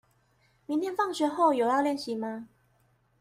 [0.65, 2.47] 明天放學後有要練習嗎？